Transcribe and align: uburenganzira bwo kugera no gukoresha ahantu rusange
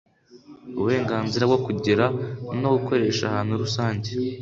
uburenganzira 0.77 1.43
bwo 1.49 1.59
kugera 1.65 2.05
no 2.61 2.69
gukoresha 2.75 3.23
ahantu 3.29 3.53
rusange 3.63 4.09